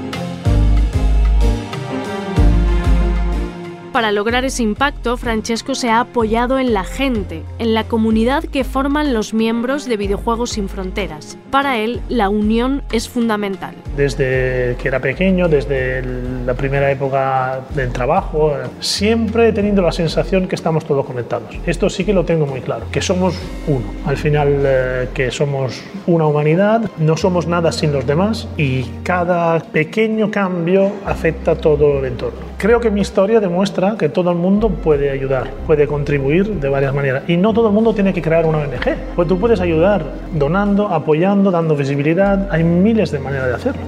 Para 3.93 4.11
lograr 4.11 4.43
ese 4.43 4.63
impacto, 4.63 5.17
Francesco 5.17 5.75
se 5.75 5.91
ha 5.91 5.99
apoyado 5.99 6.57
en 6.57 6.73
la 6.73 6.83
gente, 6.83 7.43
en 7.59 7.75
la 7.75 7.83
comunidad 7.83 8.43
que 8.43 8.63
forman 8.63 9.13
los 9.13 9.35
miembros 9.35 9.85
de 9.85 9.97
Videojuegos 9.97 10.49
sin 10.49 10.67
Fronteras. 10.67 11.37
Para 11.51 11.77
él, 11.77 12.01
la 12.09 12.27
unión 12.29 12.81
es 12.91 13.07
fundamental. 13.07 13.75
Desde 13.95 14.75
que 14.81 14.87
era 14.87 14.99
pequeño, 14.99 15.47
desde 15.47 16.01
la 16.43 16.55
primera 16.55 16.89
época 16.89 17.61
del 17.75 17.91
trabajo, 17.91 18.55
siempre 18.79 19.49
he 19.49 19.53
tenido 19.53 19.83
la 19.83 19.91
sensación 19.91 20.47
que 20.47 20.55
estamos 20.55 20.85
todos 20.85 21.05
conectados. 21.05 21.55
Esto 21.67 21.87
sí 21.87 22.03
que 22.03 22.13
lo 22.13 22.25
tengo 22.25 22.47
muy 22.47 22.61
claro, 22.61 22.87
que 22.91 22.99
somos 22.99 23.35
uno. 23.67 23.85
Al 24.07 24.17
final, 24.17 24.55
eh, 24.65 25.09
que 25.13 25.29
somos 25.29 25.83
una 26.07 26.25
humanidad, 26.25 26.89
no 26.97 27.15
somos 27.15 27.45
nada 27.45 27.71
sin 27.71 27.93
los 27.93 28.07
demás 28.07 28.47
y 28.57 28.85
cada 29.03 29.59
pequeño 29.59 30.31
cambio 30.31 30.91
afecta 31.05 31.53
todo 31.53 31.99
el 31.99 32.05
entorno. 32.05 32.52
Creo 32.63 32.79
que 32.79 32.89
mi 32.89 33.01
historia 33.01 33.41
demuestra 33.41 33.97
que 33.97 34.07
todo 34.07 34.31
el 34.31 34.37
mundo 34.37 34.69
puede 34.69 35.09
ayudar, 35.09 35.51
puede 35.67 35.85
contribuir 35.85 36.47
de 36.61 36.69
varias 36.69 36.95
maneras. 36.95 37.23
Y 37.27 37.35
no 37.35 37.53
todo 37.53 37.67
el 37.67 37.73
mundo 37.73 37.93
tiene 37.93 38.13
que 38.13 38.21
crear 38.21 38.45
una 38.45 38.59
ONG. 38.59 38.95
Pues 39.17 39.27
tú 39.27 39.37
puedes 39.37 39.59
ayudar 39.59 40.05
donando, 40.31 40.87
apoyando, 40.87 41.51
dando 41.51 41.75
visibilidad. 41.75 42.47
Hay 42.49 42.63
miles 42.63 43.11
de 43.11 43.19
maneras 43.19 43.47
de 43.47 43.53
hacerlo. 43.55 43.81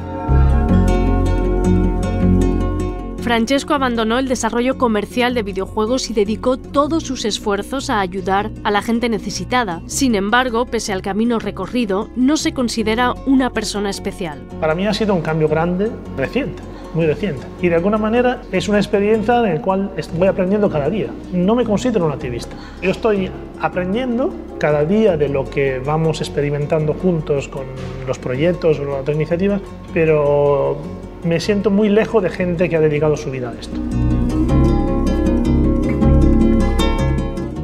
Francesco 3.20 3.74
abandonó 3.74 4.20
el 4.20 4.28
desarrollo 4.28 4.78
comercial 4.78 5.34
de 5.34 5.44
videojuegos 5.44 6.10
y 6.10 6.14
dedicó 6.14 6.58
todos 6.58 7.04
sus 7.04 7.24
esfuerzos 7.24 7.90
a 7.90 8.02
ayudar 8.02 8.52
a 8.66 8.72
la 8.72 8.82
gente 8.82 9.08
necesitada. 9.08 9.84
Sin 9.86 10.16
embargo, 10.16 10.66
pese 10.66 10.92
al 10.92 11.02
camino 11.02 11.40
recorrido, 11.40 12.10
no 12.18 12.36
se 12.36 12.54
considera 12.54 13.14
una 13.26 13.52
persona 13.52 13.90
especial. 13.90 14.42
Para 14.60 14.76
mí 14.76 14.86
ha 14.86 14.94
sido 14.94 15.16
un 15.16 15.22
cambio 15.22 15.48
grande, 15.48 15.90
reciente 16.18 16.75
muy 16.96 17.06
reciente. 17.06 17.46
Y 17.62 17.70
de 17.70 17.76
alguna 17.76 17.98
manera 17.98 18.42
es 18.52 18.68
una 18.68 18.80
experiencia 18.80 19.38
en 19.48 19.56
la 19.56 19.62
cual 19.62 19.92
voy 20.18 20.28
aprendiendo 20.28 20.70
cada 20.70 20.90
día. 20.90 21.08
No 21.32 21.56
me 21.56 21.64
considero 21.64 22.06
un 22.06 22.12
activista. 22.12 22.56
Yo 22.82 22.92
estoy 22.92 23.30
aprendiendo 23.62 24.34
cada 24.58 24.86
día 24.86 25.18
de 25.18 25.30
lo 25.30 25.46
que 25.46 25.80
vamos 25.80 26.22
experimentando 26.22 26.94
juntos 26.94 27.48
con 27.48 27.64
los 28.08 28.18
proyectos 28.18 28.80
o 28.80 28.86
las 28.86 29.02
otras 29.02 29.16
iniciativas, 29.16 29.62
pero 29.94 30.78
me 31.24 31.40
siento 31.40 31.70
muy 31.70 31.90
lejos 31.90 32.24
de 32.24 32.30
gente 32.30 32.70
que 32.70 32.78
ha 32.78 32.82
dedicado 32.82 33.18
su 33.18 33.30
vida 33.32 33.50
a 33.50 33.60
esto. 33.60 33.80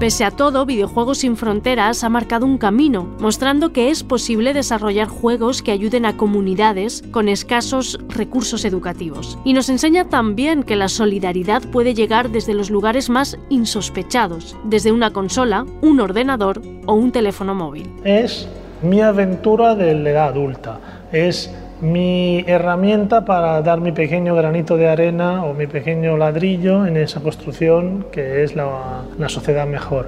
Pese 0.01 0.25
a 0.25 0.31
todo, 0.31 0.65
Videojuegos 0.65 1.19
sin 1.19 1.37
Fronteras 1.37 2.03
ha 2.03 2.09
marcado 2.09 2.47
un 2.47 2.57
camino, 2.57 3.03
mostrando 3.19 3.71
que 3.71 3.91
es 3.91 4.01
posible 4.01 4.51
desarrollar 4.51 5.07
juegos 5.07 5.61
que 5.61 5.71
ayuden 5.71 6.07
a 6.07 6.17
comunidades 6.17 7.03
con 7.11 7.29
escasos 7.29 7.99
recursos 8.07 8.65
educativos. 8.65 9.37
Y 9.43 9.53
nos 9.53 9.69
enseña 9.69 10.09
también 10.09 10.63
que 10.63 10.75
la 10.75 10.87
solidaridad 10.87 11.61
puede 11.69 11.93
llegar 11.93 12.31
desde 12.31 12.55
los 12.55 12.71
lugares 12.71 13.11
más 13.11 13.37
insospechados, 13.49 14.55
desde 14.63 14.91
una 14.91 15.13
consola, 15.13 15.67
un 15.83 15.99
ordenador 15.99 16.63
o 16.87 16.95
un 16.95 17.11
teléfono 17.11 17.53
móvil. 17.53 17.87
Es 18.03 18.47
mi 18.81 19.01
aventura 19.01 19.75
de 19.75 19.93
la 19.93 20.09
edad 20.09 20.29
adulta. 20.29 20.79
Es 21.11 21.51
mi 21.81 22.43
herramienta 22.47 23.25
para 23.25 23.61
dar 23.61 23.81
mi 23.81 23.91
pequeño 23.91 24.35
granito 24.35 24.77
de 24.77 24.87
arena 24.87 25.43
o 25.43 25.53
mi 25.53 25.67
pequeño 25.67 26.15
ladrillo 26.15 26.85
en 26.85 26.97
esa 26.97 27.21
construcción 27.21 28.05
que 28.11 28.43
es 28.43 28.55
la, 28.55 29.03
sociedad 29.27 29.65
mejor. 29.67 30.07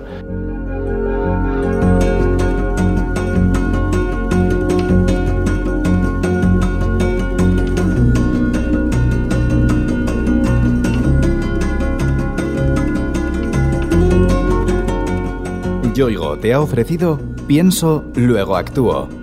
Yoigo 15.93 16.37
te 16.39 16.53
ha 16.53 16.59
ofrecido 16.59 17.19
Pienso, 17.45 18.05
luego 18.15 18.55
actúo 18.55 19.22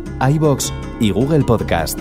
iBox 0.29 0.71
y 0.99 1.11
Google 1.11 1.43
Podcast. 1.43 1.99